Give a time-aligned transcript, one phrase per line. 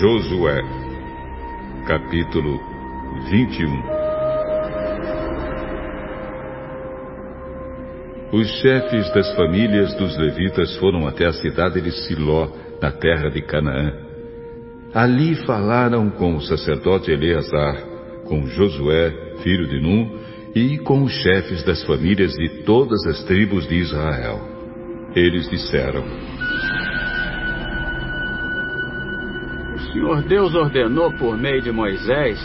[0.00, 0.62] Josué,
[1.86, 2.58] capítulo
[3.28, 3.82] 21
[8.32, 12.48] Os chefes das famílias dos levitas foram até a cidade de Siló,
[12.80, 13.92] na terra de Canaã.
[14.94, 17.84] Ali falaram com o sacerdote Eleazar,
[18.24, 19.10] com Josué,
[19.42, 20.18] filho de Num,
[20.54, 24.40] e com os chefes das famílias de todas as tribos de Israel.
[25.14, 26.04] Eles disseram:
[29.92, 32.38] Senhor Deus ordenou por meio de Moisés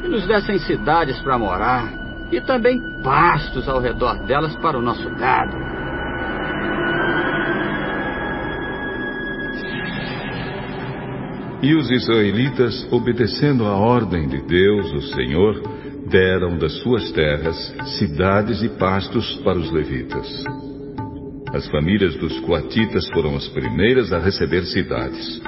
[0.00, 1.92] que nos dessem cidades para morar
[2.30, 5.56] e também pastos ao redor delas para o nosso gado.
[11.62, 15.62] E os israelitas, obedecendo a ordem de Deus, o Senhor,
[16.08, 17.56] deram das suas terras
[17.98, 20.44] cidades e pastos para os levitas.
[21.52, 25.40] As famílias dos coatitas foram as primeiras a receber cidades.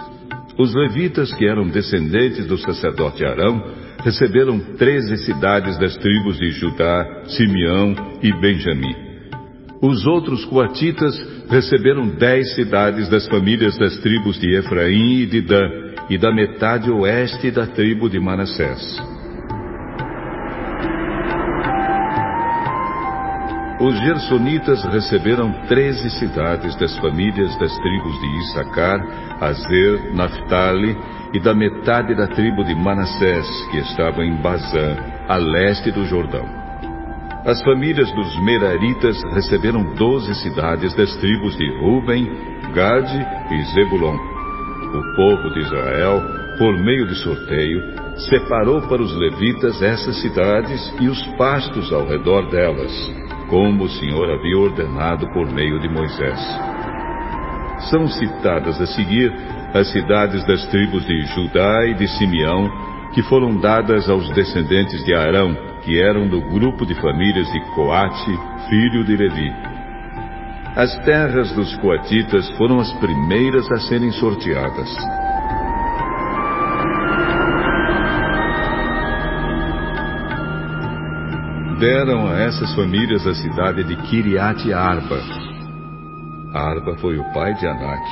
[0.58, 3.62] Os levitas, que eram descendentes do sacerdote Arão,
[4.02, 8.94] receberam treze cidades das tribos de Judá, Simeão e Benjamim.
[9.80, 11.14] Os outros coatitas
[11.48, 15.70] receberam dez cidades das famílias das tribos de Efraim e de Dan,
[16.10, 19.17] e da metade oeste da tribo de Manassés.
[23.80, 29.00] Os gersonitas receberam treze cidades das famílias das tribos de Issacar,
[29.40, 30.96] Azer, Naphtali
[31.32, 34.96] e da metade da tribo de Manassés, que estava em Bazã,
[35.28, 36.44] a leste do Jordão.
[37.46, 42.28] As famílias dos Meraritas receberam doze cidades das tribos de Ruben,
[42.74, 44.16] Gade e Zebulon.
[44.16, 46.20] O povo de Israel,
[46.58, 47.80] por meio de sorteio,
[48.28, 54.30] separou para os levitas essas cidades e os pastos ao redor delas, como o Senhor
[54.30, 56.38] havia ordenado por meio de Moisés.
[57.90, 59.32] São citadas a seguir
[59.74, 62.70] as cidades das tribos de Judá e de Simeão,
[63.12, 68.38] que foram dadas aos descendentes de Arão, que eram do grupo de famílias de Coate,
[68.68, 69.52] filho de Levi.
[70.76, 74.88] As terras dos coatitas foram as primeiras a serem sorteadas.
[81.78, 85.20] Deram a essas famílias a cidade de Kiriat Arba.
[86.52, 88.02] Arba foi o pai de Anak,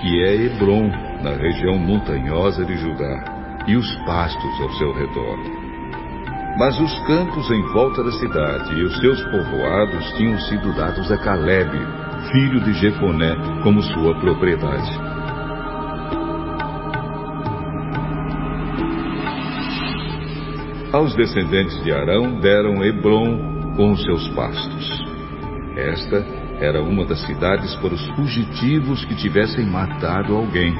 [0.00, 0.90] que é Hebron,
[1.22, 5.38] na região montanhosa de Judá, e os pastos ao seu redor.
[6.58, 11.18] Mas os campos em volta da cidade e os seus povoados tinham sido dados a
[11.18, 11.70] Caleb,
[12.32, 15.19] filho de Jefoné, como sua propriedade.
[20.92, 25.04] Aos descendentes de Arão deram Hebron com os seus pastos.
[25.76, 26.16] Esta
[26.58, 30.74] era uma das cidades para os fugitivos que tivessem matado alguém.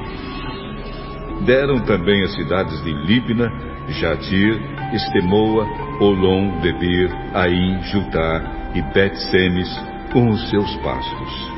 [1.47, 3.49] Deram também as cidades de Libna,
[3.88, 4.60] Jadir,
[4.93, 5.65] Estemoa,
[6.00, 9.69] Olom, Debir, Aim, Judá e Bet-Semes
[10.12, 11.53] com os seus pastos.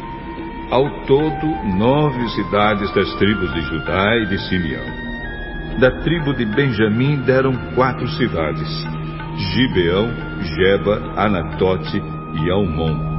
[0.70, 1.46] Ao todo,
[1.78, 5.01] nove cidades das tribos de Judá e de Simeão.
[5.80, 8.68] Da tribo de Benjamim deram quatro cidades:
[9.54, 10.08] Gibeão,
[10.42, 12.02] Geba, Anatote
[12.34, 13.12] e Almon.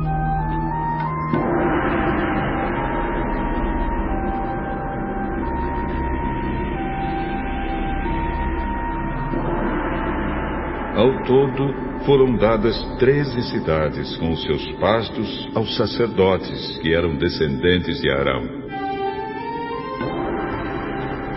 [10.96, 11.74] Ao todo,
[12.06, 18.63] foram dadas treze cidades com seus pastos aos sacerdotes que eram descendentes de Arão.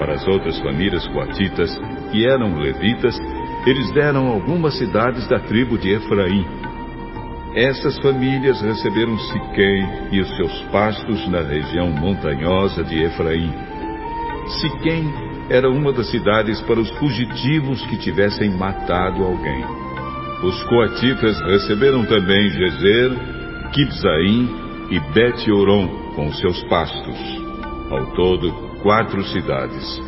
[0.07, 1.69] Para as outras famílias coatitas,
[2.13, 3.19] que eram levitas,
[3.67, 6.47] eles deram algumas cidades da tribo de Efraim.
[7.57, 13.53] Essas famílias receberam Siquém e os seus pastos na região montanhosa de Efraim.
[14.61, 15.13] Siquém
[15.51, 19.65] era uma das cidades para os fugitivos que tivessem matado alguém.
[20.45, 23.11] Os coatitas receberam também Gezer,
[23.73, 24.49] Kibzaim
[24.89, 27.19] e Bet-Oron com seus pastos.
[27.91, 30.01] Ao todo, quatro cidades.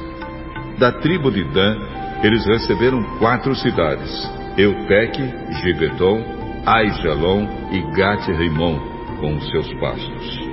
[0.79, 1.81] Da tribo de Dan,
[2.23, 4.09] eles receberam quatro cidades:
[4.57, 6.23] Euteque, Gibeton,
[6.65, 8.79] Aijalon e Gat-Rimon,
[9.19, 10.49] com seus pastos.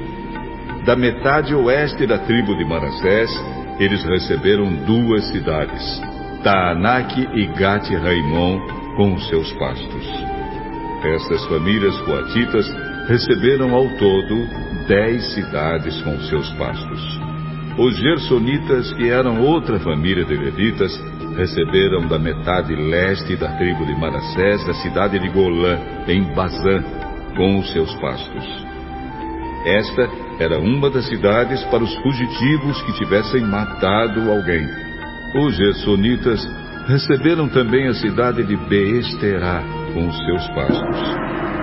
[0.87, 3.29] Da metade oeste da tribo de Manassés,
[3.79, 6.01] eles receberam duas cidades:
[6.43, 8.59] Taanak e Gat-Raimon,
[8.95, 10.25] com seus pastos.
[11.03, 12.65] Estas famílias coatitas
[13.07, 14.47] receberam ao todo
[14.87, 17.24] dez cidades com seus pastos.
[17.77, 20.91] Os gersonitas, que eram outra família de levitas,
[21.35, 25.77] receberam da metade leste da tribo de Manassés a cidade de Golã,
[26.07, 26.81] em Bazã,
[27.35, 28.65] com os seus pastos.
[29.65, 34.65] Esta era uma das cidades para os fugitivos que tivessem matado alguém.
[35.35, 36.47] Os Gersonitas
[36.87, 39.61] receberam também a cidade de Beesterá
[39.93, 41.54] com os seus pastos.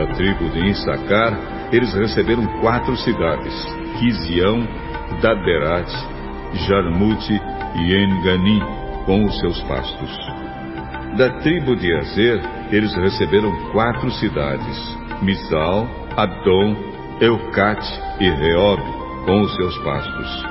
[0.00, 3.52] Da tribo de Issacar, eles receberam quatro cidades:
[3.98, 4.66] Quizião,
[5.20, 5.90] Daberat,
[6.54, 7.38] Jarmute
[7.74, 8.62] e Engani,
[9.04, 10.18] com os seus pastos.
[11.18, 12.40] Da tribo de Azer,
[12.72, 15.86] eles receberam quatro cidades: Misal,
[16.16, 16.76] Adom,
[17.20, 18.80] Eucate e Reob,
[19.26, 20.46] com os seus pastos.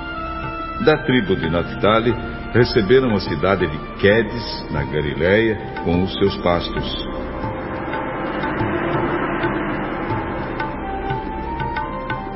[0.85, 2.13] Da tribo de Naphtali,
[2.53, 7.07] receberam a cidade de Quedes, na Galiléia, com os seus pastos.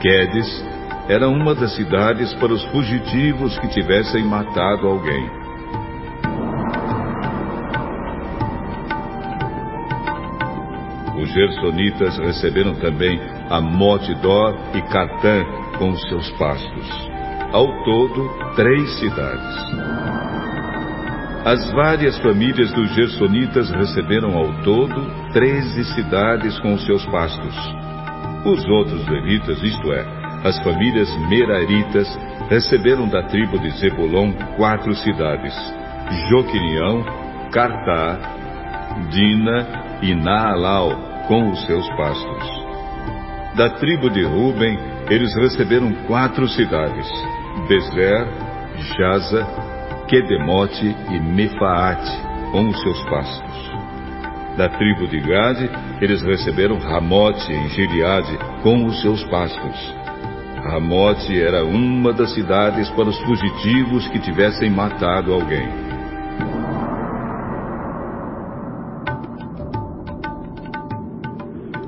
[0.03, 0.65] Quedes
[1.07, 5.29] era uma das cidades para os fugitivos que tivessem matado alguém.
[11.21, 13.17] Os gersonitas receberam também
[13.49, 15.45] Amot-Dor e Catã
[15.77, 17.09] com seus pastos.
[17.53, 19.57] Ao todo, três cidades.
[21.45, 27.92] As várias famílias dos gersonitas receberam ao todo treze cidades com seus pastos.
[28.45, 30.05] Os outros levitas, isto é,
[30.43, 32.07] as famílias Meraritas
[32.49, 35.55] receberam da tribo de Zebulon quatro cidades:
[36.29, 37.03] Joquinião,
[37.51, 38.19] Cartá,
[39.09, 40.91] Dina e Naalau,
[41.27, 42.63] com os seus pastos.
[43.55, 44.77] Da tribo de Ruben,
[45.09, 47.07] eles receberam quatro cidades:
[47.69, 48.27] Bezer,
[48.97, 49.47] Jaza,
[50.09, 52.11] Quedemote e Mefaate,
[52.51, 53.82] com os seus pastos.
[54.57, 55.69] Da tribo de Gade,
[55.99, 59.95] eles receberam Ramote em Gileade, com os seus pastos.
[60.63, 65.67] Ramote era uma das cidades para os fugitivos que tivessem matado alguém.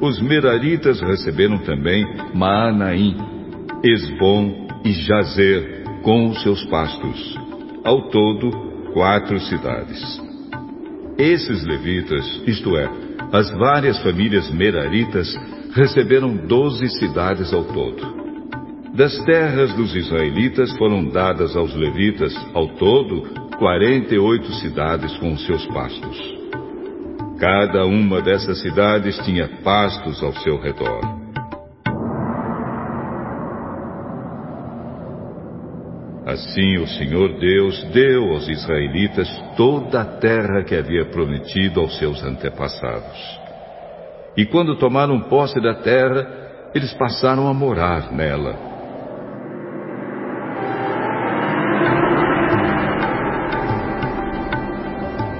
[0.01, 3.15] Os Meraritas receberam também Maanaim,
[3.83, 7.39] Esbom e Jazer com os seus pastos.
[7.83, 8.51] Ao todo,
[8.94, 10.35] quatro cidades.
[11.17, 12.89] Esses levitas, isto é,
[13.31, 15.33] as várias famílias Meraritas,
[15.73, 18.25] receberam doze cidades ao todo.
[18.94, 23.23] Das terras dos israelitas foram dadas aos levitas, ao todo,
[23.57, 26.35] 48 cidades com seus pastos.
[27.39, 31.14] Cada uma dessas cidades tinha pastos ao seu redor.
[36.25, 42.24] Assim o Senhor Deus deu aos israelitas toda a terra que havia prometido aos seus
[42.24, 43.39] antepassados.
[44.36, 48.75] E quando tomaram posse da terra, eles passaram a morar nela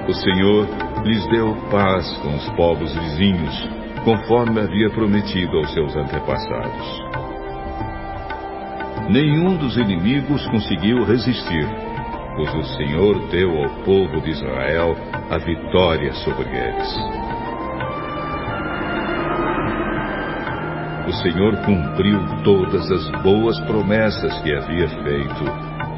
[0.08, 0.68] O Senhor
[1.04, 3.68] lhes deu paz com os povos vizinhos,
[4.04, 7.05] conforme havia prometido aos seus antepassados.
[9.08, 11.64] Nenhum dos inimigos conseguiu resistir,
[12.34, 14.96] pois o Senhor deu ao povo de Israel
[15.30, 16.96] a vitória sobre eles.
[21.06, 25.44] O Senhor cumpriu todas as boas promessas que havia feito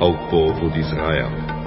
[0.01, 1.58] ao povo de Israel.